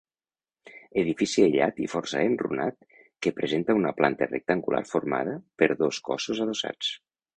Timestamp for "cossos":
6.09-6.43